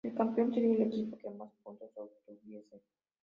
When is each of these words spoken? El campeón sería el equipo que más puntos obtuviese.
El 0.03 0.15
campeón 0.15 0.51
sería 0.51 0.73
el 0.77 0.81
equipo 0.81 1.15
que 1.19 1.29
más 1.29 1.51
puntos 1.63 1.91
obtuviese. 1.93 2.81